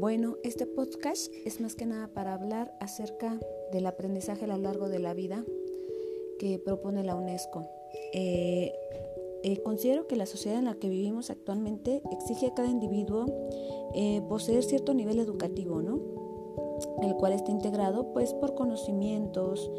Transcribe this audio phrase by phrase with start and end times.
[0.00, 3.38] Bueno, este podcast es más que nada para hablar acerca
[3.70, 5.44] del aprendizaje a lo largo de la vida
[6.38, 7.68] que propone la UNESCO.
[8.14, 8.72] Eh,
[9.42, 13.26] eh, considero que la sociedad en la que vivimos actualmente exige a cada individuo
[13.94, 16.19] eh, poseer cierto nivel educativo, ¿no?
[17.02, 19.70] El cual está integrado pues por conocimientos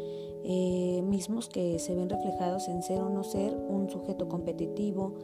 [0.44, 5.14] mismos que se ven reflejados en ser o no ser un sujeto competitivo,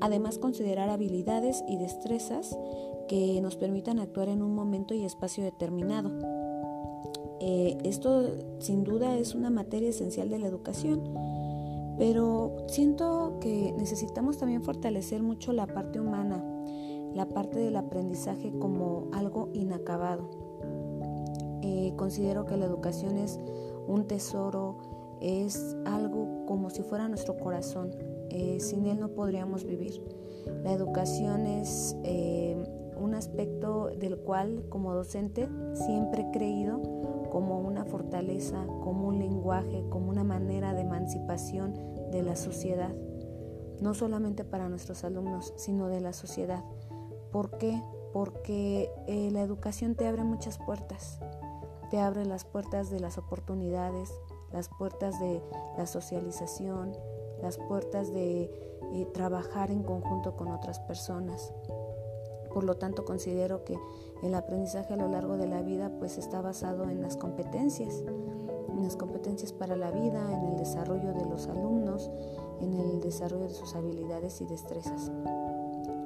[0.00, 2.56] además considerar habilidades y destrezas
[3.08, 6.10] que nos permitan actuar en un momento y espacio determinado.
[7.40, 8.22] Eh, esto
[8.58, 11.02] sin duda es una materia esencial de la educación,
[11.98, 16.42] pero siento que necesitamos también fortalecer mucho la parte humana,
[17.12, 20.43] la parte del aprendizaje como algo inacabado.
[21.64, 23.40] Eh, considero que la educación es
[23.86, 24.76] un tesoro,
[25.20, 27.90] es algo como si fuera nuestro corazón.
[28.28, 30.02] Eh, sin él no podríamos vivir.
[30.62, 31.96] La educación es
[32.96, 36.82] un aspecto del cual como docente siempre he creído
[37.30, 41.74] como una fortaleza, como un lenguaje, como una manera de emancipación
[42.12, 42.94] de la sociedad,
[43.80, 46.62] no solamente para nuestros alumnos, sino de la sociedad.
[47.32, 47.82] ¿Por qué?
[48.12, 51.18] Porque eh, la educación te abre muchas puertas,
[51.94, 54.12] te abre las puertas de las oportunidades,
[54.50, 55.40] las puertas de
[55.78, 56.92] la socialización,
[57.40, 58.50] las puertas de
[58.92, 61.54] eh, trabajar en conjunto con otras personas.
[62.52, 63.78] Por lo tanto, considero que
[64.24, 68.02] el aprendizaje a lo largo de la vida pues está basado en las competencias,
[68.70, 72.10] en las competencias para la vida, en el desarrollo de los alumnos,
[72.60, 75.12] en el desarrollo de sus habilidades y destrezas.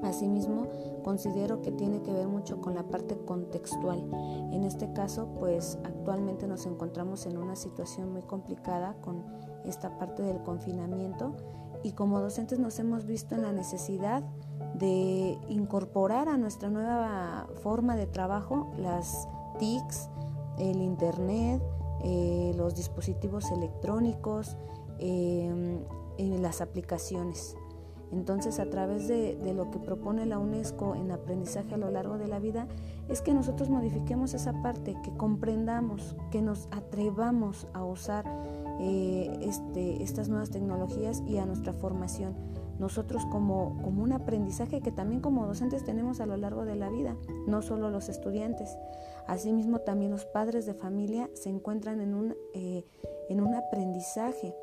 [0.09, 0.67] Asimismo,
[1.05, 4.09] considero que tiene que ver mucho con la parte contextual.
[4.53, 9.25] En este caso, pues actualmente nos encontramos en una situación muy complicada con
[9.67, 11.37] esta parte del confinamiento
[11.83, 14.23] y como docentes nos hemos visto en la necesidad
[14.75, 20.09] de incorporar a nuestra nueva forma de trabajo las TICs,
[20.59, 21.63] el Internet,
[22.03, 24.57] eh, los dispositivos electrónicos,
[24.99, 25.81] em,
[26.19, 27.57] las aplicaciones.
[28.13, 32.29] Entonces, a través de, lo que propone la UNESCO en aprendizaje a lo largo de
[32.29, 32.67] la vida,
[33.09, 38.25] es que nosotros modifiquemos esa parte, que comprendamos, que nos atrevamos a usar
[38.81, 42.35] eh, este, estas nuevas tecnologías y a nuestra formación
[42.79, 47.17] nosotros como, un aprendizaje que también como docentes tenemos a lo largo de la vida,
[47.47, 48.77] no solo los estudiantes.
[49.27, 52.85] Asimismo, también los padres de familia se encuentran en un, eh,
[53.29, 54.55] en un aprendizaje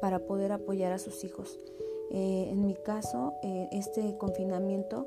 [0.00, 1.58] para poder apoyar a sus hijos.
[2.10, 5.06] Eh, en mi caso, eh, este confinamiento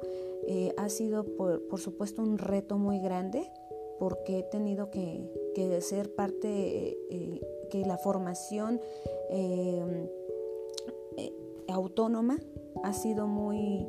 [0.78, 3.52] ha sido, por, supuesto, un reto muy grande
[4.00, 6.98] porque he tenido que, que ser parte,
[7.70, 8.80] que la formación
[11.68, 12.38] autónoma
[12.84, 13.86] ha sido muy,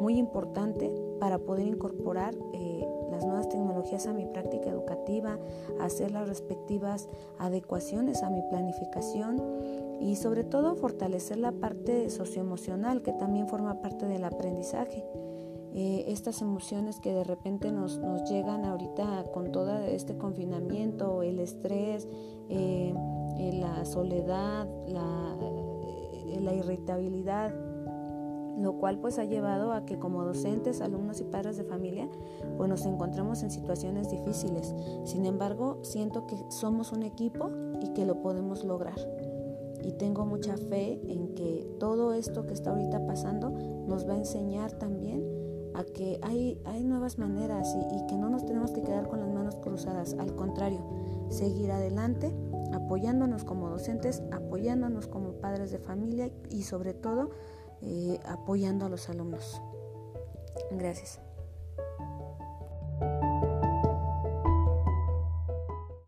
[0.00, 0.90] muy importante
[1.20, 5.38] para poder incorporar eh, las nuevas tecnologías a mi práctica educativa,
[5.80, 9.40] hacer las respectivas adecuaciones a mi planificación
[10.00, 15.04] y sobre todo fortalecer la parte socioemocional que también forma parte del aprendizaje.
[15.72, 21.38] Eh, estas emociones que de repente nos, nos, llegan ahorita con todo este confinamiento, el
[21.38, 22.08] estrés,
[22.48, 22.92] eh,
[23.52, 25.36] la soledad, la,
[26.40, 27.54] la irritabilidad,
[28.58, 32.08] lo cual pues ha llevado a que como docentes, alumnos y padres de familia,
[32.56, 34.74] pues nos encontremos en situaciones difíciles.
[35.04, 37.50] Sin embargo, siento que somos un equipo
[37.80, 38.98] y que lo podemos lograr.
[39.82, 44.18] Y tengo mucha fe en que todo esto que está ahorita pasando nos va a
[44.18, 45.24] enseñar también
[45.74, 49.28] a que hay, hay nuevas maneras y, que no nos tenemos que quedar con las
[49.28, 50.14] manos cruzadas.
[50.18, 50.80] Al contrario,
[51.28, 52.34] seguir adelante
[52.72, 57.30] apoyándonos como docentes, apoyándonos como padres de familia y sobre todo
[57.82, 59.60] eh, apoyando a los alumnos.
[60.72, 61.20] Gracias.